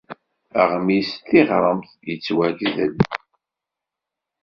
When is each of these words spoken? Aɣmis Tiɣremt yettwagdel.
Aɣmis 0.61 1.09
Tiɣremt 1.27 1.89
yettwagdel. 2.09 2.95